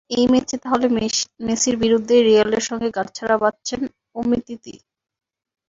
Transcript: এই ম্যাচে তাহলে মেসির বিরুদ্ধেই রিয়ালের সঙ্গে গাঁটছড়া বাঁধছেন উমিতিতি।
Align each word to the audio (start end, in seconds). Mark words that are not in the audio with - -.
এই 0.11 0.25
ম্যাচে 0.31 0.55
তাহলে 0.63 0.85
মেসির 1.47 1.75
বিরুদ্ধেই 1.83 2.25
রিয়ালের 2.27 2.63
সঙ্গে 2.69 2.89
গাঁটছড়া 2.97 3.35
বাঁধছেন 3.37 3.81
উমিতিতি। 4.15 4.73